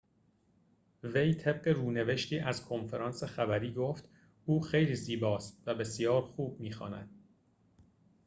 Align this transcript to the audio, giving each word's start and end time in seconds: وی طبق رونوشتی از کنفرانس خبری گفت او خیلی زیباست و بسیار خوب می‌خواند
وی 1.03 1.33
طبق 1.33 1.67
رونوشتی 1.67 2.39
از 2.39 2.65
کنفرانس 2.65 3.23
خبری 3.23 3.73
گفت 3.73 4.09
او 4.45 4.61
خیلی 4.61 4.95
زیباست 4.95 5.57
و 5.65 5.75
بسیار 5.75 6.21
خوب 6.21 6.59
می‌خواند 6.59 7.09